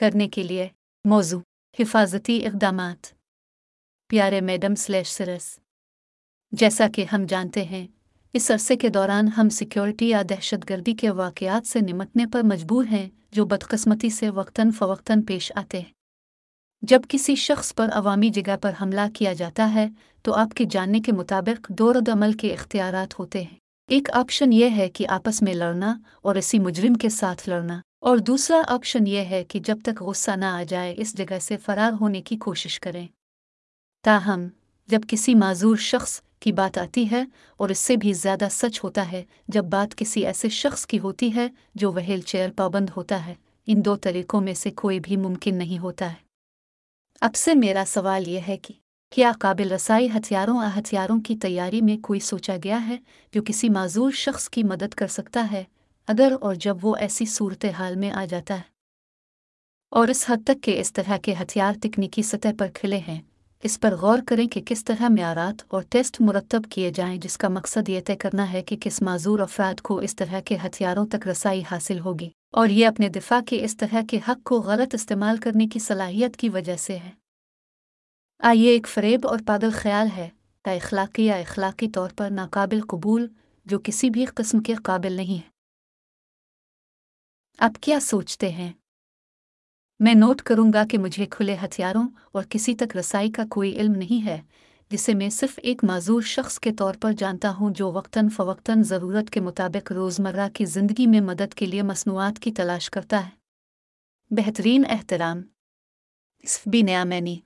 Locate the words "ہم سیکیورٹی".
9.28-10.08